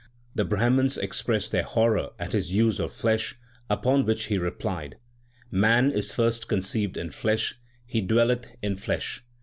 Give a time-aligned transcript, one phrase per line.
[0.33, 3.35] The Brahmans expressed their horror at his use of flesh,
[3.69, 4.97] upon which he replied:
[5.51, 7.53] Man is first conceived in flesh,
[7.85, 9.23] he dwelleth in flesh.